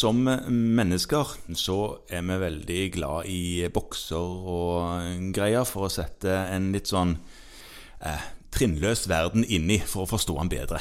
som 0.00 0.22
mennesker 0.24 1.34
så 1.58 1.78
er 2.08 2.24
vi 2.24 2.38
veldig 2.40 2.80
glad 2.94 3.28
i 3.28 3.68
bokser 3.72 4.46
og 4.54 5.32
greier 5.36 5.66
for 5.68 5.88
å 5.88 5.92
sette 5.92 6.32
en 6.54 6.70
litt 6.74 6.88
sånn 6.88 7.16
eh, 8.06 8.24
trinnløs 8.54 9.06
verden 9.10 9.44
inni 9.44 9.78
for 9.84 10.06
å 10.06 10.10
forstå 10.10 10.38
den 10.38 10.52
bedre. 10.52 10.80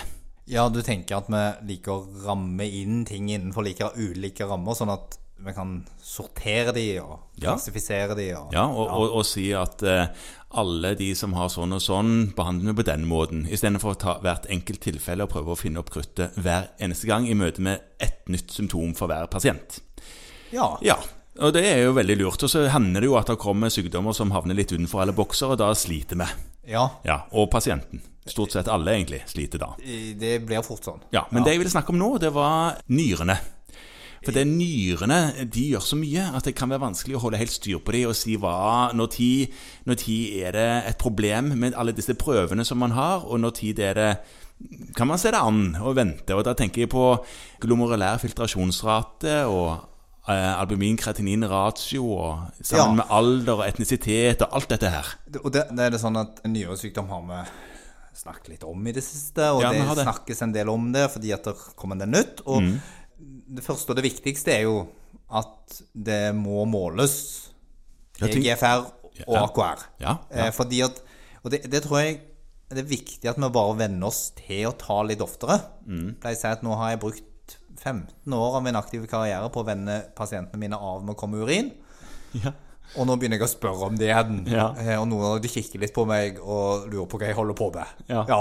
Ja, 0.49 0.65
du 0.71 0.79
tenker 0.81 1.19
at 1.19 1.27
vi 1.29 1.73
liker 1.73 1.93
å 1.93 2.23
ramme 2.25 2.65
inn 2.65 3.03
ting 3.05 3.27
innenfor 3.29 3.67
like 3.67 3.91
ulike 3.99 4.47
rammer, 4.49 4.77
sånn 4.77 4.93
at 4.95 5.19
vi 5.45 5.53
kan 5.55 5.85
sortere 6.03 6.73
de 6.75 6.99
og 7.01 7.19
Ja. 7.39 7.53
klassifisere 7.53 8.15
de 8.17 8.33
og 8.35 8.53
Ja, 8.53 8.65
og, 8.67 8.89
og, 8.89 9.13
og 9.19 9.25
si 9.25 9.51
at 9.55 9.81
uh, 9.87 10.07
alle 10.51 10.95
de 10.99 11.13
som 11.15 11.33
har 11.37 11.47
sånn 11.53 11.73
og 11.77 11.81
sånn, 11.81 12.33
behandler 12.35 12.73
vi 12.73 12.81
på 12.81 12.85
den 12.89 13.05
måten. 13.07 13.45
Istedenfor 13.47 13.93
å 13.95 13.99
ta 14.01 14.17
hvert 14.23 14.49
enkelt 14.51 14.81
tilfelle 14.83 15.23
og 15.23 15.29
prøve 15.31 15.53
å 15.53 15.59
finne 15.59 15.79
opp 15.79 15.91
kruttet 15.93 16.35
hver 16.35 16.69
eneste 16.81 17.07
gang 17.07 17.27
i 17.29 17.37
møte 17.37 17.61
med 17.63 17.79
ett 17.99 18.27
nytt 18.27 18.51
symptom 18.51 18.91
for 18.97 19.07
hver 19.07 19.27
pasient. 19.31 19.79
ja. 20.51 20.77
Ja, 20.81 20.97
og 21.39 21.53
det 21.55 21.63
er 21.69 21.83
jo 21.85 21.93
veldig 21.95 22.17
lurt. 22.19 22.43
Og 22.43 22.49
så 22.51 22.65
hender 22.67 22.99
det 22.99 23.07
jo 23.07 23.15
at 23.15 23.27
det 23.31 23.37
kommer 23.39 23.69
sykdommer 23.71 24.11
som 24.17 24.31
havner 24.35 24.57
litt 24.57 24.73
utenfor 24.73 25.05
alle 25.05 25.13
bokser, 25.15 25.53
og 25.53 25.59
da 25.61 25.69
sliter 25.77 26.17
vi. 26.19 26.27
ja. 26.73 26.89
Ja, 27.05 27.21
Og 27.31 27.49
pasienten. 27.51 28.01
Stort 28.29 28.51
sett 28.51 28.67
alle 28.67 28.91
egentlig 28.93 29.23
sliter 29.25 29.57
da. 29.57 29.69
Det 29.79 30.35
blir 30.45 30.61
fort 30.61 30.83
sånn. 30.85 30.99
Ja, 31.15 31.23
Men 31.31 31.43
det 31.43 31.53
jeg 31.55 31.59
ville 31.63 31.71
snakke 31.71 31.89
om 31.95 31.97
nå, 31.97 32.09
det 32.21 32.29
var 32.35 32.75
nyrene. 32.91 33.39
For 34.25 34.31
det 34.35 34.47
nyrene 34.47 35.47
de 35.49 35.69
gjør 35.71 35.83
så 35.85 35.95
mye 35.95 36.25
at 36.35 36.43
det 36.43 36.55
kan 36.55 36.69
være 36.69 36.81
vanskelig 36.83 37.15
å 37.15 37.21
holde 37.23 37.37
helt 37.39 37.51
styr 37.53 37.79
på 37.79 37.91
dem 37.95 38.09
og 38.09 38.15
si 38.19 38.35
hva 38.35 38.91
Når 38.93 39.07
tid, 39.15 39.53
når 39.85 39.95
tid 40.01 40.43
er 40.43 40.51
det 40.57 40.67
et 40.91 40.97
problem 40.99 41.53
med 41.59 41.73
alle 41.73 41.93
disse 41.95 42.13
prøvene 42.19 42.65
som 42.67 42.77
man 42.83 42.91
har, 42.91 43.23
og 43.25 43.39
når 43.39 43.55
tid 43.59 43.79
er 43.79 43.93
det 43.93 44.11
kan 44.97 45.07
man 45.07 45.17
se 45.17 45.31
det 45.31 45.39
an 45.39 45.77
og 45.79 45.95
vente. 45.95 46.35
Og 46.35 46.43
da 46.43 46.51
tenker 46.53 46.81
jeg 46.83 46.89
på 46.91 47.05
glomerulær 47.63 48.19
filtrasjonsrate 48.19 49.45
og 49.47 49.69
eh, 50.27 50.51
albumin-kreatinin 50.59 51.45
ratio 51.47 52.03
og 52.11 52.51
sammen 52.61 52.97
Ja. 52.99 53.03
med 53.03 53.05
alder 53.09 53.53
og 53.61 53.65
etnisitet 53.69 54.41
og 54.43 54.49
alt 54.59 54.67
dette 54.69 54.89
her. 54.91 55.07
Og 55.43 55.51
det, 55.53 55.63
det 55.71 55.85
er 55.85 55.89
det 55.95 56.01
sånn 56.01 56.19
at 56.19 56.43
nyresykdom 56.43 57.07
har 57.07 57.23
vi 57.29 57.39
snakket 58.19 58.49
litt 58.51 58.63
om 58.67 58.87
i 58.87 58.91
det 58.91 59.03
siste, 59.05 59.45
og 59.53 59.61
Ja, 59.63 59.71
det, 59.71 59.85
det. 59.95 60.03
snakkes 60.03 60.41
en 60.43 60.51
del 60.51 60.67
om 60.69 60.91
det 60.91 61.05
fordi 61.13 61.31
at 61.31 61.43
det 61.47 61.55
kommer 61.79 61.95
en 61.95 62.03
del 62.03 62.11
nytt. 62.19 62.41
Og 62.45 62.61
Mm. 62.61 62.79
Det 63.49 63.65
første 63.65 63.93
og 63.93 63.99
det 63.99 64.05
viktigste 64.05 64.53
er 64.53 64.65
jo 64.67 64.77
at 65.29 65.79
det 65.93 66.33
må 66.37 66.63
måles 66.69 67.15
Ja, 68.19 68.27
EGFR 68.27 68.85
og 69.27 69.35
Ja. 69.35 69.43
AKR. 69.45 69.81
Ja, 69.99 70.13
ja. 70.31 70.45
Eh, 70.47 70.51
fordi 70.55 70.81
at, 70.85 71.01
og 71.43 71.51
det, 71.51 71.63
det 71.71 71.83
tror 71.83 71.99
jeg 72.03 72.19
det 72.69 72.83
er 72.83 72.89
viktig 72.89 73.29
at 73.31 73.39
vi 73.41 73.49
bare 73.49 73.77
venner 73.79 74.07
oss 74.07 74.29
til 74.37 74.67
å 74.69 74.75
ta 74.77 74.99
litt 75.03 75.21
oftere. 75.25 75.57
Mm. 75.89 76.19
Jeg 76.21 76.37
si 76.37 76.47
at 76.47 76.61
nå 76.65 76.75
har 76.77 76.91
jeg 76.93 77.01
brukt 77.01 77.55
15 77.79 78.35
år 78.35 78.57
av 78.59 78.63
min 78.65 78.77
aktive 78.77 79.07
karriere 79.09 79.49
på 79.49 79.63
å 79.63 79.67
vende 79.67 79.95
pasientene 80.17 80.59
mine 80.61 80.77
av 80.77 81.01
med 81.03 81.15
å 81.15 81.19
komme 81.19 81.41
urin. 81.43 81.71
Ja. 82.37 82.51
Og 82.97 83.05
nå 83.05 83.15
begynner 83.21 83.37
jeg 83.37 83.45
å 83.45 83.49
spørre 83.49 83.87
om 83.89 83.97
det 83.97 84.07
igjen. 84.07 84.39
Ja. 84.49 84.67
Eh, 84.77 84.95
Og 84.97 85.07
noen 85.09 85.25
av 85.27 85.39
de 85.41 85.49
kikker 85.49 85.81
litt 85.81 85.93
på 85.93 86.07
meg 86.09 86.39
og 86.41 86.87
lurer 86.89 87.05
på 87.09 87.19
hva 87.21 87.27
jeg 87.29 87.37
holder 87.37 87.57
på 87.57 87.67
med. 87.73 87.91
Ja. 88.09 88.23
ja. 88.29 88.39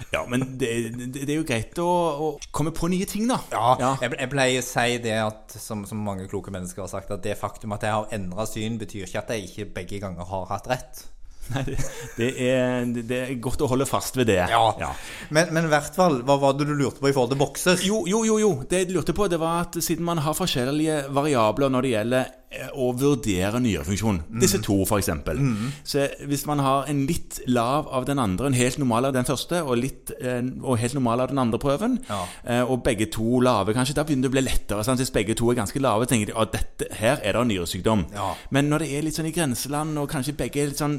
Ja, 0.14 0.24
men 0.28 0.44
det, 0.58 0.70
det, 0.96 1.10
det 1.14 1.28
er 1.28 1.38
jo 1.38 1.46
greit 1.46 1.78
å, 1.82 1.86
å 1.86 2.28
komme 2.54 2.72
på 2.74 2.88
nye 2.92 3.06
ting, 3.08 3.28
da. 3.30 3.38
Ja, 3.52 3.94
Jeg, 4.02 4.16
jeg 4.16 4.32
pleier 4.32 4.62
å 4.62 4.66
si 4.66 4.98
det 5.04 5.16
at, 5.22 5.56
som, 5.60 5.84
som 5.88 6.02
mange 6.02 6.26
kloke 6.30 6.52
mennesker 6.54 6.84
har 6.86 6.90
sagt, 6.92 7.12
at 7.14 7.24
det 7.24 7.38
faktum 7.40 7.76
at 7.76 7.86
jeg 7.86 7.96
har 7.96 8.12
endra 8.16 8.48
syn, 8.48 8.80
betyr 8.80 9.06
ikke 9.06 9.22
at 9.22 9.32
jeg 9.36 9.48
ikke 9.50 9.70
begge 9.80 10.02
ganger 10.02 10.28
har 10.32 10.48
hatt 10.50 10.70
rett. 10.70 11.04
Nei, 11.54 11.64
det, 11.66 11.78
det, 12.14 12.28
er, 12.46 12.90
det 12.94 13.16
er 13.24 13.30
godt 13.42 13.62
å 13.64 13.68
holde 13.70 13.86
fast 13.88 14.18
ved 14.18 14.28
det. 14.30 14.42
Ja. 14.52 14.92
Men, 15.34 15.50
men 15.54 15.66
i 15.66 15.72
hvert 15.72 15.96
fall, 15.96 16.20
hva 16.26 16.36
var 16.38 16.54
det 16.58 16.68
du 16.68 16.76
lurte 16.78 17.02
på 17.02 17.10
i 17.10 17.14
forhold 17.14 17.34
til 17.34 17.40
bokser? 17.40 17.80
Jo, 17.86 18.04
jo, 18.10 18.22
jo, 18.28 18.36
jo. 18.42 18.50
Det 18.70 18.84
jeg 18.84 18.92
lurte 18.94 19.16
på, 19.16 19.26
det 19.30 19.40
var 19.42 19.64
at 19.64 19.80
siden 19.82 20.06
man 20.06 20.22
har 20.22 20.36
forskjellige 20.38 21.08
variabler 21.16 21.72
når 21.72 21.86
det 21.86 21.94
gjelder 21.96 22.36
å 22.74 22.88
vurdere 22.98 23.60
nyrefunksjon, 23.62 24.16
disse 24.42 24.58
to 24.64 24.80
f.eks. 24.82 25.06
eksempel 25.06 25.38
Så 25.86 26.08
hvis 26.26 26.42
man 26.48 26.58
har 26.58 26.88
en 26.90 27.04
litt 27.06 27.38
lav 27.46 27.86
av 27.94 28.08
den 28.08 28.18
andre, 28.18 28.48
en 28.50 28.56
helt 28.58 28.78
normal 28.82 29.06
av 29.06 29.14
den 29.14 29.24
første, 29.28 29.60
og, 29.62 29.76
litt, 29.78 30.10
eh, 30.18 30.40
og 30.62 30.80
helt 30.82 30.96
normal 30.98 31.22
av 31.22 31.28
den 31.30 31.38
andre 31.38 31.60
prøven, 31.62 31.98
Ja. 32.08 32.24
eh, 32.44 32.62
og 32.64 32.82
begge 32.82 33.06
to 33.14 33.38
lave, 33.40 33.72
kanskje, 33.72 33.94
da 33.94 34.02
begynner 34.02 34.26
det 34.26 34.32
å 34.32 34.34
bli 34.34 34.42
lettere. 34.42 34.82
Sant? 34.84 34.98
Hvis 34.98 35.12
begge 35.14 35.36
to 35.38 35.50
er 35.52 35.60
ganske 35.60 35.78
lave, 35.80 36.06
tenker 36.10 36.32
de 36.32 36.36
at 36.42 36.52
dette 36.52 36.90
her 36.98 37.20
er 37.22 37.38
det 37.38 37.46
nyresykdom. 37.52 38.04
Ja. 38.12 38.34
Men 38.50 38.68
når 38.68 38.78
det 38.80 38.90
er 38.98 39.02
litt 39.06 39.14
sånn 39.14 39.30
i 39.30 39.34
grenseland, 39.36 39.96
og 40.02 40.10
kanskje 40.10 40.36
begge 40.36 40.62
er 40.64 40.72
litt 40.72 40.82
sånn 40.82 40.98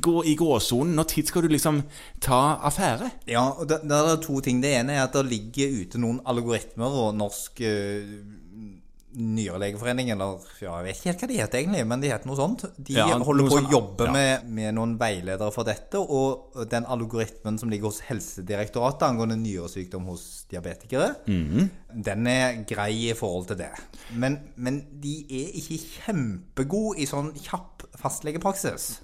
gå 0.00 0.24
i 0.24 0.36
gråsonen, 0.38 0.94
når 0.94 1.10
tid 1.16 1.26
skal 1.26 1.42
du 1.42 1.48
liksom 1.48 1.82
ta 2.20 2.60
affære? 2.62 3.10
Ja, 3.26 3.48
og 3.58 3.66
da, 3.66 3.78
da 3.82 4.04
er 4.04 4.16
det 4.16 4.24
to 4.26 4.40
ting. 4.40 4.60
Det 4.62 4.70
ene 4.78 4.94
er 5.00 5.04
at 5.08 5.12
det 5.18 5.26
ligger 5.26 5.80
ute 5.82 5.98
noen 5.98 6.20
algoritmer, 6.24 6.86
og 6.86 7.14
Norsk 7.18 7.60
uh, 7.66 8.45
Nyrelegeforening, 9.16 10.10
eller 10.12 10.38
ja, 10.60 10.74
jeg 10.82 10.84
vet 10.86 10.96
ikke 10.98 11.08
helt 11.10 11.22
hva 11.22 11.28
de 11.30 11.38
heter 11.40 11.58
egentlig, 11.62 11.86
men 11.88 12.02
de 12.02 12.10
heter 12.12 12.28
noe 12.28 12.36
sånt. 12.36 12.64
De 12.76 12.92
Ja, 12.98 13.06
holder 13.18 13.48
på 13.48 13.54
å 13.56 13.60
sånn- 13.62 13.70
jobbe 13.72 14.04
ja. 14.04 14.12
med, 14.12 14.48
med 14.58 14.74
noen 14.76 14.98
veiledere 15.00 15.52
for 15.54 15.64
dette, 15.64 15.96
og 15.98 16.68
den 16.68 16.84
algoritmen 16.84 17.58
som 17.58 17.70
ligger 17.72 17.88
hos 17.88 18.00
Helsedirektoratet 18.08 19.02
angående 19.08 19.38
nyresykdom 19.40 20.04
hos 20.10 20.44
diabetikere, 20.50 21.14
Mhm. 21.26 21.70
den 22.02 22.26
er 22.26 22.64
grei 22.68 23.10
i 23.10 23.14
forhold 23.14 23.46
til 23.48 23.56
det. 23.56 23.70
Men, 24.12 24.38
men 24.56 24.82
de 25.00 25.24
er 25.30 25.52
ikke 25.56 25.80
kjempegode 26.04 26.98
i 27.00 27.06
sånn 27.06 27.32
kjapp 27.34 27.86
fastlegepraksis. 27.96 29.00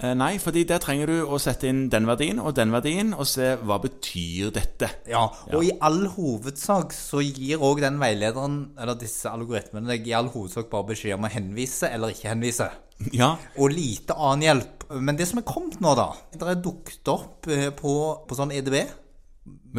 Eh, 0.00 0.14
Nei, 0.16 0.38
fordi 0.40 0.62
der 0.64 0.80
trenger 0.80 1.10
du 1.10 1.16
å 1.28 1.38
sette 1.42 1.68
inn 1.68 1.82
den 1.92 2.06
verdien 2.08 2.38
og 2.40 2.54
den 2.56 2.72
verdien, 2.72 3.12
og 3.12 3.28
se 3.28 3.52
hva 3.60 3.76
betyr 3.82 4.52
dette. 4.56 4.88
Ja, 5.10 5.26
og 5.52 5.64
i 5.66 5.74
all 5.84 6.06
hovedsak 6.14 6.94
så 6.96 7.20
gir 7.20 7.60
òg 7.60 7.82
den 7.84 7.98
veilederen, 8.00 8.62
eller 8.80 8.96
disse 9.00 9.28
algoritmene, 9.28 9.90
deg 9.92 10.08
i 10.08 10.16
all 10.16 10.30
hovedsak 10.32 10.70
bare 10.72 10.88
beskjed 10.94 11.18
om 11.18 11.28
å 11.28 11.32
henvise 11.32 11.92
eller 11.92 12.14
ikke 12.14 12.32
henvise. 12.32 12.70
Ja, 13.16 13.34
Og 13.56 13.72
lite 13.72 14.12
annen 14.16 14.44
hjelp. 14.44 14.88
Men 15.00 15.16
det 15.16 15.28
som 15.30 15.38
er 15.40 15.46
kommet 15.48 15.78
nå, 15.80 15.94
da 15.96 16.10
Det 16.34 16.42
er 16.44 16.58
dukket 16.60 17.08
opp 17.08 17.46
eh, 17.48 17.70
på, 17.72 17.94
på 18.28 18.36
sånn 18.36 18.52
EDB. 18.52 18.76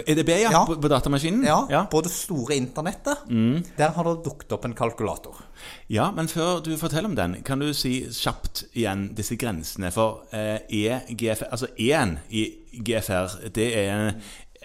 EDB, 0.08 0.30
ja, 0.30 0.52
Ja. 0.52 0.66
På, 0.66 0.76
på 0.82 0.88
datamaskinen? 0.88 1.44
Ja, 1.44 1.68
ja. 1.70 1.82
På 1.92 2.02
det 2.02 2.12
store 2.12 2.56
internettet. 2.56 3.26
Der 3.78 3.92
har 3.92 4.04
det 4.08 4.24
dukket 4.26 4.52
opp 4.56 4.66
en 4.66 4.74
kalkulator. 4.78 5.42
Ja, 5.92 6.12
men 6.16 6.28
før 6.32 6.62
du 6.64 6.78
forteller 6.78 7.10
om 7.12 7.16
den, 7.16 7.42
kan 7.44 7.60
du 7.60 7.74
si 7.76 8.06
kjapt 8.08 8.64
igjen 8.74 9.10
disse 9.18 9.36
grensene. 9.36 9.92
For 9.92 10.24
eh, 10.32 10.62
E-GFR, 10.70 11.50
altså 11.52 11.68
E-en 11.78 12.18
i 12.30 12.46
GFR, 12.88 13.36
det 13.56 13.68
er 13.78 14.14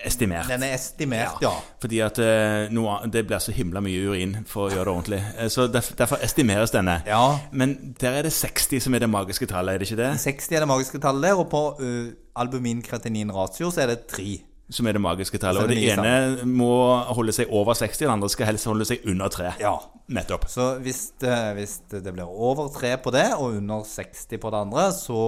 estimert. 0.06 0.46
Den 0.52 0.62
er 0.62 0.74
estimert, 0.76 1.40
ja. 1.42 1.50
Fordi 1.80 2.00
at 2.04 2.18
eh, 2.22 2.66
noe, 2.70 2.98
det 3.10 3.24
blir 3.26 3.40
så 3.42 3.52
himla 3.56 3.80
mye 3.82 4.02
urin 4.10 4.34
for 4.46 4.68
å 4.68 4.74
gjøre 4.74 4.84
det 4.84 4.92
ordentlig. 4.94 5.20
Eh, 5.38 5.48
Så 5.50 5.66
derfor, 5.72 5.96
Derfor 5.96 6.22
estimeres 6.22 6.70
denne. 6.74 7.00
Ja. 7.08 7.38
Men 7.50 7.94
der 8.00 8.18
er 8.20 8.28
det 8.28 8.32
60 8.36 8.82
som 8.84 8.94
er 8.94 9.02
det 9.06 9.10
magiske 9.10 9.48
tallet, 9.50 9.74
er 9.74 9.78
det 9.82 9.88
ikke 9.90 10.02
det? 10.04 10.10
60 10.20 10.52
er 10.54 10.60
det 10.66 10.68
magiske 10.68 11.00
tallet, 11.02 11.32
og 11.34 11.48
på 11.50 11.62
uh, 11.80 12.12
albumin-kretinin 12.36 13.32
ratio 13.34 13.70
så 13.72 13.86
er 13.86 13.94
det 13.94 14.04
3. 14.12 14.36
Som 14.68 14.88
er 14.90 14.96
det 14.96 15.02
magiske 15.04 15.38
tallet. 15.38 15.62
Og 15.62 15.70
det 15.70 15.92
ene 15.92 16.46
må 16.50 16.70
holde 17.14 17.34
seg 17.36 17.52
over 17.54 17.76
60, 17.78 18.00
det 18.02 18.08
andre 18.10 18.30
skal 18.32 18.48
helst 18.50 18.66
holde 18.66 18.86
seg 18.88 19.04
under 19.06 19.30
3. 19.30 19.52
Ja. 19.62 19.76
Nettopp. 20.10 20.48
Så 20.50 20.72
hvis 20.82 21.12
det, 21.22 21.36
hvis 21.58 21.76
det 21.92 22.02
blir 22.10 22.26
over 22.26 22.72
3 22.74 22.96
på 23.02 23.12
det, 23.14 23.28
og 23.38 23.60
under 23.60 23.86
60 23.86 24.42
på 24.42 24.50
det 24.50 24.64
andre, 24.66 24.88
så 24.96 25.20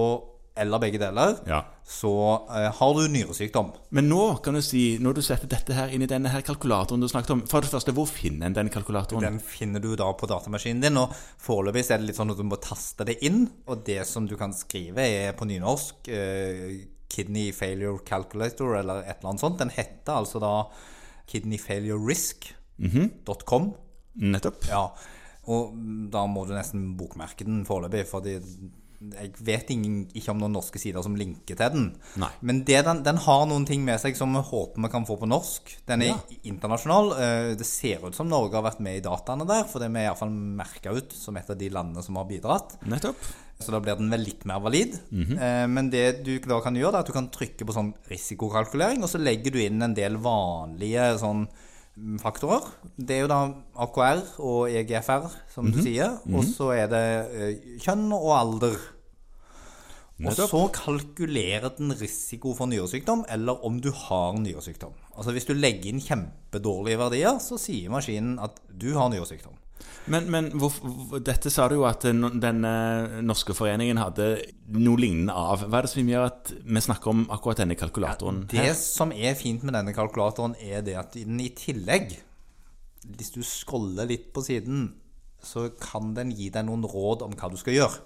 eller 0.59 0.81
begge 0.81 0.99
deler, 0.99 1.37
Ja. 1.47 1.61
så 1.87 2.09
uh, 2.49 2.67
har 2.75 2.93
du 2.93 3.07
nyresykdom. 3.07 3.71
Men 3.95 4.09
nå 4.09 4.41
kan 4.43 4.57
du 4.57 4.61
si, 4.65 4.97
når 4.99 5.15
du 5.15 5.21
setter 5.23 5.47
dette 5.47 5.73
her 5.77 5.93
inn 5.95 6.03
i 6.03 6.09
denne 6.09 6.31
her 6.33 6.43
kalkulatoren 6.43 6.99
du 6.99 7.07
snakket 7.07 7.31
om 7.31 7.43
For 7.47 7.63
det 7.63 7.71
første, 7.71 7.93
hvor 7.95 8.09
finner 8.09 8.49
en 8.49 8.57
den 8.57 8.69
kalkulatoren? 8.73 9.23
Den 9.23 9.39
finner 9.39 9.79
du 9.79 9.95
da 9.95 10.11
på 10.13 10.27
datamaskinen 10.27 10.83
din, 10.83 10.99
og 10.99 11.15
foreløpig 11.39 11.85
er 11.87 12.01
det 12.01 12.09
litt 12.09 12.19
sånn 12.19 12.33
at 12.33 12.41
du 12.41 12.43
må 12.43 12.59
taste 12.59 13.07
det 13.07 13.21
inn, 13.23 13.45
og 13.67 13.85
det 13.87 14.01
som 14.09 14.27
du 14.27 14.35
kan 14.39 14.51
skrive 14.53 15.05
er 15.05 15.31
på 15.37 15.47
nynorsk 15.47 16.11
eh, 16.11 16.81
Kidney 17.09 17.51
Failure 17.55 17.99
Calculator, 18.05 18.77
eller 18.79 18.97
et 19.03 19.17
eller 19.17 19.29
annet 19.31 19.43
sånt. 19.43 19.59
Den 19.61 19.71
heter 19.73 20.13
altså 20.21 20.37
da 20.43 20.53
kidneyfailurisk.com. 21.29 23.63
Nettopp. 24.19 24.59
Ja, 24.69 24.83
og 25.49 25.61
da 26.13 26.21
må 26.29 26.39
du 26.45 26.53
nesten 26.57 26.97
bokmerke 26.99 27.43
den 27.47 27.65
foreløpig, 27.67 28.03
fordi 28.09 28.33
jeg 28.99 29.31
vet 29.47 29.69
ingen, 29.71 30.01
ikke 30.11 30.33
om 30.33 30.41
noen 30.41 30.57
norske 30.57 30.79
sider 30.81 31.03
som 31.05 31.15
linker 31.15 31.55
til 31.55 31.71
den. 31.73 31.85
Nei. 32.19 32.29
Men 32.43 32.63
det, 32.67 32.81
den, 32.85 33.01
den 33.05 33.19
har 33.23 33.45
noen 33.47 33.65
ting 33.67 33.85
med 33.87 33.99
seg 34.01 34.17
som 34.19 34.33
vi 34.35 34.41
håper 34.43 34.83
vi 34.83 34.91
kan 34.91 35.05
få 35.07 35.15
på 35.21 35.29
norsk. 35.29 35.71
Den 35.87 36.03
er 36.03 36.11
Ja. 36.13 36.17
internasjonal. 36.43 37.11
Eh, 37.15 37.55
Det 37.55 37.65
ser 37.65 38.05
ut 38.05 38.15
som 38.15 38.27
Norge 38.27 38.55
har 38.55 38.63
vært 38.63 38.81
med 38.83 38.97
i 38.97 39.05
dataene 39.05 39.47
der, 39.47 39.63
for 39.63 39.79
det 39.79 39.87
er 39.87 39.95
vi 39.95 40.03
iallfall 40.05 40.31
merka 40.31 40.91
ut 40.95 41.13
som 41.15 41.37
et 41.37 41.49
av 41.49 41.57
de 41.57 41.69
landene 41.69 42.03
som 42.03 42.15
har 42.19 42.25
bidratt. 42.25 42.75
Nettopp. 42.85 43.15
Så 43.59 43.71
da 43.71 43.79
blir 43.83 43.97
den 43.99 44.09
vel 44.09 44.21
litt 44.23 44.45
mer 44.45 44.59
valid. 44.59 44.99
Mm 45.11 45.25
-hmm. 45.25 45.67
Men 45.69 45.89
det 45.89 46.23
du 46.23 46.39
da 46.39 46.61
kan 46.61 46.75
gjøre, 46.75 46.93
er 46.93 46.99
at 46.99 47.07
du 47.07 47.11
kan 47.13 47.29
trykke 47.29 47.65
på 47.65 47.73
sånn 47.73 47.93
risikokalkulering, 48.09 49.03
og 49.03 49.09
så 49.09 49.17
legger 49.21 49.51
du 49.51 49.59
inn 49.59 49.81
en 49.81 49.93
del 49.93 50.15
vanlige 50.17 51.17
sånn 51.19 51.47
faktorer. 52.21 52.65
Det 52.97 53.15
er 53.17 53.21
jo 53.21 53.27
da 53.31 53.39
AKR 53.85 54.21
og 54.39 54.69
EGFR, 54.71 55.29
som 55.53 55.65
Mhm. 55.65 55.73
du 55.73 55.81
sier. 55.81 56.19
Og 56.33 56.43
så 56.45 56.71
er 56.75 56.87
det 56.87 57.03
eh, 57.33 57.79
kjønn 57.79 58.11
og 58.13 58.31
alder. 58.39 58.77
Og 60.19 60.33
så 60.35 60.69
kalkulerer 60.75 61.69
den 61.77 61.93
risiko 61.95 62.53
for 62.53 62.67
nyresykdom, 62.67 63.23
eller 63.31 63.63
om 63.65 63.79
du 63.79 63.89
har 63.91 64.33
nyresykdom. 64.33 64.91
Altså 65.17 65.31
Hvis 65.31 65.45
du 65.47 65.53
legger 65.53 65.85
inn 65.93 66.01
kjempedårlige 66.01 66.97
verdier, 66.99 67.39
så 67.39 67.57
sier 67.57 67.89
maskinen 67.89 68.37
at 68.43 68.59
du 68.77 68.93
har 68.97 69.09
nyresykdom. 69.09 69.55
Men, 70.09 70.29
men 70.33 70.47
hvor, 70.57 70.73
dette 71.21 71.51
sa 71.53 71.67
du 71.69 71.77
jo 71.77 71.85
at 71.87 72.05
den, 72.07 72.23
den 72.41 72.63
eh, 72.65 73.19
norske 73.25 73.53
foreningen 73.57 73.99
hadde 74.01 74.31
noe 74.73 74.99
lignende 74.99 75.35
av. 75.35 75.65
Hva 75.67 75.81
er 75.81 75.87
det 75.87 75.91
som 75.93 76.09
gjør 76.09 76.25
at 76.31 76.53
vi 76.57 76.83
snakker 76.83 77.13
om 77.13 77.25
akkurat 77.33 77.61
denne 77.61 77.77
kalkulatoren? 77.79 78.43
Det 78.49 78.63
her? 78.63 78.73
som 78.77 79.13
er 79.13 79.37
fint 79.37 79.65
med 79.65 79.77
denne 79.77 79.93
kalkulatoren, 79.95 80.57
er 80.59 80.83
det 80.85 80.97
at 80.99 81.17
den 81.19 81.39
i 81.43 81.51
tillegg, 81.57 82.17
hvis 83.05 83.33
du 83.35 83.41
scroller 83.45 84.09
litt 84.09 84.31
på 84.33 84.43
siden, 84.45 84.89
så 85.45 85.69
kan 85.79 86.13
den 86.17 86.33
gi 86.35 86.49
deg 86.51 86.65
noen 86.67 86.83
råd 86.89 87.23
om 87.27 87.37
hva 87.37 87.51
du 87.51 87.59
skal 87.59 87.77
gjøre. 87.77 88.05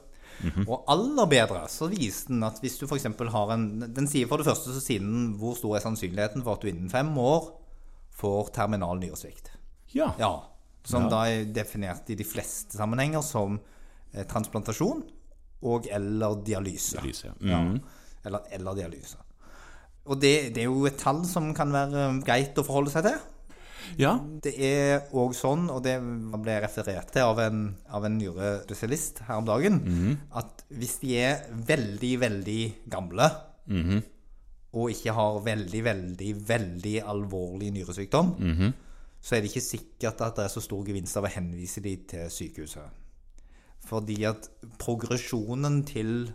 Og 0.66 0.88
aller 0.92 1.28
bedre 1.30 1.62
så 1.72 1.88
viser 1.92 2.34
den 2.34 2.44
at 2.44 2.58
hvis 2.60 2.80
du 2.82 2.88
f.eks. 2.88 3.06
har 3.06 3.52
en 3.54 3.68
Den 3.96 4.10
sier 4.10 4.28
for 4.28 4.42
det 4.42 4.48
første 4.50 4.74
så 4.74 4.82
sier 4.82 5.04
den 5.04 5.36
hvor 5.40 5.54
stor 5.56 5.78
er 5.78 5.86
sannsynligheten 5.86 6.44
for 6.44 6.58
at 6.58 6.66
du 6.66 6.72
innen 6.72 6.92
fem 6.92 7.12
år 7.22 7.54
får 8.14 8.50
terminal 8.58 9.00
nyresvikt. 9.00 9.54
Ja. 9.94 10.12
Ja, 10.20 10.34
som 10.84 11.04
Ja. 11.04 11.10
da 11.10 11.22
er 11.32 11.46
definert 11.46 12.10
i 12.10 12.16
de 12.16 12.24
fleste 12.24 12.76
sammenhenger 12.78 13.22
som 13.24 13.60
eh, 14.14 14.24
transplantasjon 14.26 15.04
og 15.64 15.88
eller 15.92 16.42
dialyse. 16.44 16.98
Dialyse, 17.00 17.32
ja. 17.42 17.60
Ja, 17.64 17.80
eller, 18.26 18.42
eller 18.52 18.76
dialyse. 18.76 19.18
Og 20.06 20.20
det, 20.20 20.54
det 20.54 20.64
er 20.66 20.68
jo 20.68 20.86
et 20.86 20.98
tall 21.00 21.24
som 21.26 21.54
kan 21.56 21.72
være 21.72 22.10
eh, 22.10 22.18
greit 22.28 22.58
å 22.60 22.64
forholde 22.68 22.92
seg 22.92 23.04
til. 23.08 23.20
ja. 23.98 24.18
Det 24.44 24.54
er 24.60 25.08
òg 25.14 25.34
sånn, 25.36 25.70
og 25.72 25.84
det 25.84 25.98
ble 26.02 26.60
referert 26.64 27.12
til 27.12 27.22
av 27.24 27.40
en, 27.40 27.76
av 27.90 28.04
en 28.06 28.18
nyrespesialist 28.20 29.20
her 29.28 29.38
om 29.38 29.46
dagen, 29.46 29.80
Mhm. 29.84 30.18
at 30.36 30.64
hvis 30.72 31.00
de 31.00 31.16
er 31.18 31.44
veldig, 31.52 32.20
veldig 32.20 32.62
gamle 32.90 33.30
Mhm. 33.68 34.04
og 34.74 34.90
ikke 34.90 35.14
har 35.14 35.40
veldig, 35.46 35.84
veldig, 35.84 36.32
veldig 36.48 36.96
alvorlig 37.04 37.72
nyresykdom, 37.72 38.36
Mhm. 38.40 38.74
Så 39.24 39.36
er 39.36 39.42
det 39.44 39.54
ikke 39.54 39.64
sikkert 39.64 40.22
at 40.26 40.36
det 40.36 40.46
er 40.46 40.52
så 40.52 40.62
stor 40.64 40.84
gevinst 40.84 41.16
av 41.20 41.28
å 41.28 41.32
henvise 41.32 41.82
de 41.84 41.96
til 42.12 42.32
sykehuset. 42.34 43.00
Fordi 43.84 44.18
at 44.28 44.50
progresjonen 44.80 45.82
til 45.88 46.32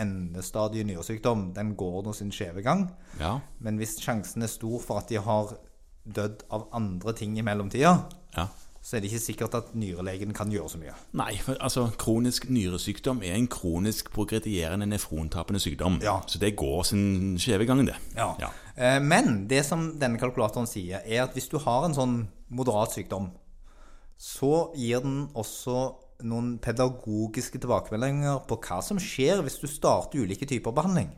endestadiet 0.00 0.88
nyresykdom, 0.88 1.50
den 1.56 1.74
går 1.76 2.00
nå 2.06 2.14
sin 2.16 2.32
skjeve 2.32 2.64
gang. 2.64 2.86
ja. 3.20 3.38
Men 3.60 3.76
hvis 3.80 3.98
sjansen 4.00 4.44
er 4.44 4.52
stor 4.52 4.80
for 4.80 5.02
at 5.02 5.12
de 5.12 5.20
har 5.20 5.52
dødd 6.02 6.46
av 6.50 6.68
andre 6.72 7.12
ting 7.16 7.36
i 7.38 7.44
mellomtida, 7.44 7.92
ja. 8.36 8.46
Så 8.82 8.96
er 8.96 9.02
det 9.02 9.12
ikke 9.12 9.22
sikkert 9.22 9.54
at 9.54 9.68
nyrelegen 9.78 10.34
kan 10.34 10.50
gjøre 10.50 10.70
så 10.72 10.78
mye. 10.80 10.92
Nei, 11.14 11.36
for 11.38 11.54
altså, 11.62 11.84
kronisk 12.02 12.48
nyresykdom 12.50 13.20
er 13.22 13.36
en 13.36 13.46
kronisk 13.46 14.10
progredierende 14.10 14.88
nefrontapende 14.90 15.60
sykdom. 15.62 16.00
Ja. 16.02 16.16
Så 16.26 16.40
det 16.42 16.56
går 16.58 16.82
sin 16.90 17.38
skjeve 17.38 17.68
gang, 17.68 17.84
det. 17.86 17.94
Ja. 18.16 18.32
Ja. 18.42 18.50
Eh, 18.74 18.98
Men 19.02 19.46
det 19.48 19.62
som 19.68 19.92
denne 20.00 20.18
kalkulatoren 20.18 20.66
sier, 20.66 20.98
er 21.06 21.22
at 21.28 21.38
hvis 21.38 21.46
du 21.52 21.60
har 21.62 21.86
en 21.86 21.94
sånn 21.94 22.16
moderat 22.50 22.96
sykdom, 22.96 23.30
så 24.18 24.72
gir 24.78 25.02
den 25.02 25.28
også 25.34 25.78
noen 26.26 26.56
pedagogiske 26.62 27.62
tilbakemeldinger 27.62 28.42
på 28.50 28.58
hva 28.66 28.82
som 28.82 28.98
skjer 29.02 29.42
hvis 29.46 29.60
du 29.62 29.68
starter 29.70 30.22
ulike 30.22 30.46
typer 30.46 30.74
behandling. 30.74 31.10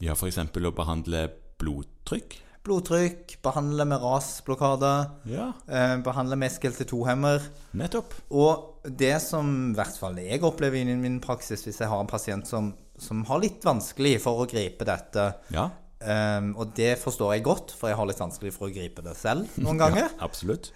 Ja, 0.00 0.16
f.eks. 0.16 0.40
å 0.40 0.72
behandle 0.72 1.26
blodtrykk. 1.60 2.40
Blodtrykk, 2.64 3.38
behandle 3.42 3.84
med 3.88 4.02
rasblokade, 4.02 4.90
Ja, 5.32 5.46
eh, 5.68 5.96
behandle 6.04 6.36
med 6.36 6.50
SGLT2-hemmer. 6.52 7.40
nettopp. 7.74 8.12
Og 8.30 8.80
det 8.84 9.20
som 9.22 9.70
i 9.70 9.74
hvert 9.74 9.96
fall 9.96 10.16
jeg 10.16 10.42
opplever 10.42 10.76
i 10.82 10.96
min 10.96 11.20
praksis 11.20 11.64
hvis 11.64 11.78
jeg 11.80 11.88
har 11.88 12.00
en 12.00 12.06
pasient 12.10 12.46
som, 12.46 12.74
som 12.98 13.24
har 13.24 13.40
litt 13.40 13.64
vanskelig 13.64 14.20
for 14.20 14.42
å 14.44 14.48
gripe 14.50 14.84
dette, 14.84 15.34
Ja, 15.50 15.70
eh, 16.00 16.40
og 16.56 16.74
det 16.76 16.98
forstår 17.00 17.34
jeg 17.38 17.44
godt, 17.44 17.72
for 17.72 17.88
jeg 17.88 17.96
har 17.96 18.06
litt 18.06 18.20
vanskelig 18.20 18.52
for 18.52 18.68
å 18.68 18.74
gripe 18.74 19.02
det 19.02 19.16
selv 19.16 19.48
noen 19.64 19.78
ganger. 19.80 20.10
absolutt. 20.20 20.70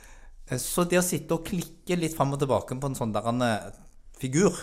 Eh, 0.48 0.56
Så 0.58 0.88
det 0.88 0.98
å 0.98 1.04
sitte 1.04 1.32
og 1.36 1.44
klikke 1.44 1.98
litt 2.00 2.16
fram 2.16 2.32
og 2.32 2.40
tilbake 2.40 2.80
på 2.80 2.86
en 2.86 2.96
sånn 2.96 3.12
der 3.12 3.28
en, 3.28 3.44
figur, 4.18 4.56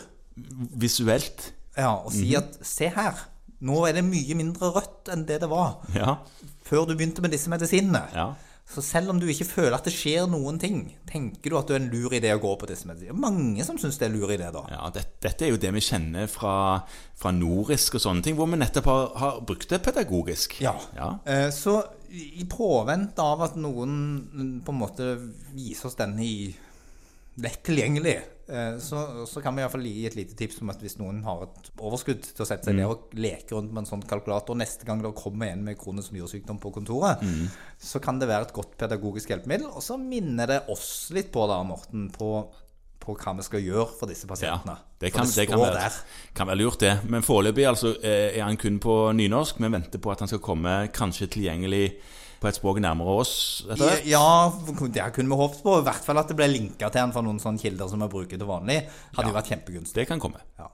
Visuelt. 0.80 1.52
ja, 1.78 1.92
og 2.02 2.12
si 2.16 2.34
at 2.36 2.58
se 2.66 2.88
her, 2.90 3.14
nå 3.62 3.82
er 3.88 3.94
det 4.00 4.06
mye 4.08 4.36
mindre 4.38 4.72
rødt 4.76 5.12
enn 5.14 5.26
det 5.30 5.40
det 5.44 5.50
var 5.52 5.76
Ja. 5.96 6.18
før 6.66 6.88
du 6.88 6.96
begynte 6.96 7.22
med 7.22 7.32
disse 7.32 7.50
medisinene. 7.52 8.08
ja. 8.16 8.32
Så 8.72 8.80
selv 8.86 9.10
om 9.12 9.18
du 9.20 9.26
ikke 9.28 9.44
føler 9.44 9.74
at 9.76 9.84
det 9.84 9.92
skjer 9.92 10.30
noen 10.32 10.56
ting, 10.62 10.94
tenker 11.10 11.50
du 11.52 11.58
at 11.58 11.68
det 11.68 11.76
er 11.76 11.82
en 11.82 11.90
lur 11.92 12.14
idé 12.16 12.30
å 12.32 12.40
gå 12.40 12.54
på 12.62 12.68
disse 12.70 12.88
medisinene. 12.88 13.20
Mange 13.20 13.66
som 13.68 13.76
syns 13.82 13.98
det 14.00 14.06
er 14.08 14.14
en 14.14 14.20
lur 14.22 14.32
idé, 14.32 14.48
da. 14.54 14.62
Ja, 14.72 14.86
det, 14.96 15.04
Dette 15.20 15.44
er 15.44 15.50
jo 15.52 15.58
det 15.60 15.74
vi 15.76 15.82
kjenner 15.84 16.30
fra, 16.32 16.54
fra 17.20 17.32
Norisk 17.36 17.98
og 18.00 18.02
sånne 18.06 18.24
ting, 18.24 18.38
hvor 18.38 18.48
vi 18.48 18.56
nettopp 18.62 18.86
har, 18.88 19.10
har 19.20 19.42
brukt 19.42 19.68
det 19.74 19.82
pedagogisk. 19.84 20.56
Ja. 20.64 20.76
Ja. 20.96 21.10
Eh, 21.26 21.50
Så 21.52 21.82
i 22.12 22.46
påvente 22.48 23.20
av 23.20 23.42
at 23.50 23.58
noen 23.60 23.98
mm, 24.32 24.62
på 24.64 24.72
en 24.72 24.80
måte 24.80 25.10
viser 25.52 25.88
oss 25.92 25.96
denne 26.00 26.24
i 26.24 26.56
lett 27.42 27.62
tilgjengelig, 27.66 28.14
eh, 28.52 28.78
så, 28.84 29.26
så 29.30 29.42
kan 29.44 29.56
vi 29.58 29.64
iallfall 29.64 29.86
gi 29.88 30.06
et 30.10 30.16
lite 30.18 30.36
tips 30.38 30.62
om 30.62 30.72
at 30.74 30.82
hvis 30.84 30.98
noen 31.00 31.22
har 31.26 31.46
et 31.48 31.70
overskudd 31.82 32.24
til 32.28 32.44
å 32.44 32.48
sette 32.48 32.70
seg 32.70 32.78
ned 32.78 32.90
og 32.92 33.14
leke 33.18 33.56
rundt 33.56 33.74
med 33.74 33.84
en 33.84 33.90
sånn 33.90 34.06
kalkulator 34.08 34.58
neste 34.60 34.88
gang 34.88 35.02
det 35.04 35.14
kommer 35.18 35.52
en 35.52 35.64
med 35.66 35.80
kronisk 35.82 36.14
nyresykdom 36.16 36.60
på 36.62 36.74
kontoret, 36.76 37.24
så 37.82 38.02
kan 38.04 38.20
det 38.22 38.30
være 38.30 38.50
et 38.50 38.56
godt 38.58 38.76
pedagogisk 38.82 39.34
hjelpemiddel. 39.34 39.70
Og 39.72 39.82
så 39.86 39.98
minner 40.02 40.52
det 40.52 40.60
oss 40.74 41.10
litt 41.16 41.32
på, 41.34 41.48
da, 41.50 41.62
Morten, 41.66 42.10
på, 42.14 42.32
på 43.02 43.16
hva 43.18 43.34
vi 43.40 43.48
skal 43.48 43.66
gjøre 43.66 43.90
for 43.98 44.12
disse 44.12 44.28
Ja, 44.28 44.34
pasientene. 44.36 44.78
kan, 44.78 45.10
For 45.10 45.18
kan, 45.18 45.36
det 45.36 45.48
kan, 45.50 45.64
være, 45.66 45.92
kan 46.38 46.52
være 46.52 46.62
lurt, 46.62 46.80
det. 46.84 46.96
Men 47.10 47.26
foreløpig 47.26 47.66
altså, 47.70 47.96
eh, 48.04 48.36
er 48.38 48.44
han 48.46 48.60
kun 48.62 48.78
på 48.84 48.98
nynorsk. 49.18 49.62
Vi 49.64 49.72
venter 49.74 50.04
på 50.04 50.12
at 50.14 50.22
han 50.22 50.30
skal 50.30 50.44
komme 50.44 50.76
kanskje 50.94 51.32
tilgjengelig 51.34 51.88
på 52.42 52.50
et 52.50 52.58
språk 52.58 52.82
nærmere 52.82 53.20
oss. 53.22 53.34
etter. 53.70 54.02
Ja, 54.10 54.50
det 54.66 54.76
kunne 55.14 55.30
vi 55.30 55.40
håpet 55.44 55.62
på. 55.62 55.78
I 55.78 55.86
hvert 55.86 56.06
fall 56.06 56.22
at 56.22 56.32
det 56.32 56.38
ble 56.40 56.50
linka 56.50 56.90
til 56.90 57.04
den 57.04 57.14
fra 57.14 57.22
noen 57.26 57.42
sånne 57.42 57.62
kilder 57.62 57.92
som 57.92 58.02
vi 58.02 58.10
bruker 58.10 58.42
til 58.42 58.50
vanlig. 58.50 58.82
Hadde 59.14 59.30
jo 59.30 59.38
vært 59.38 59.52
kjempegunstig. 59.54 60.02
Det 60.02 60.10
kan 60.10 60.24
komme. 60.24 60.42
Ja. 60.58 60.72